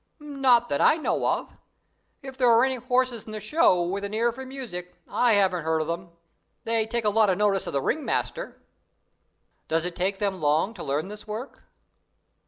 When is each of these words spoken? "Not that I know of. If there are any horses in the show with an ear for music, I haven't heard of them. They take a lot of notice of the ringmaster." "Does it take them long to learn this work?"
"Not 0.19 0.67
that 0.69 0.81
I 0.81 0.97
know 0.97 1.27
of. 1.27 1.53
If 2.23 2.35
there 2.35 2.49
are 2.49 2.65
any 2.65 2.77
horses 2.77 3.25
in 3.25 3.31
the 3.33 3.39
show 3.39 3.83
with 3.83 4.03
an 4.03 4.15
ear 4.15 4.31
for 4.31 4.43
music, 4.43 4.95
I 5.07 5.33
haven't 5.33 5.63
heard 5.63 5.79
of 5.79 5.85
them. 5.87 6.09
They 6.63 6.87
take 6.87 7.05
a 7.05 7.09
lot 7.09 7.29
of 7.29 7.37
notice 7.37 7.67
of 7.67 7.73
the 7.73 7.83
ringmaster." 7.83 8.59
"Does 9.67 9.85
it 9.85 9.95
take 9.95 10.17
them 10.17 10.41
long 10.41 10.73
to 10.73 10.83
learn 10.83 11.07
this 11.09 11.27
work?" 11.27 11.65